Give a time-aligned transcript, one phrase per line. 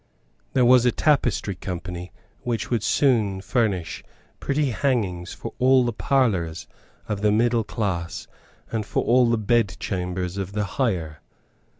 [0.53, 2.11] There was a Tapestry Company
[2.41, 4.03] which would soon furnish
[4.39, 6.65] pretty hangings for all the parlours
[7.07, 8.27] of the middle class
[8.71, 11.19] and for all the bedchambers of the higher.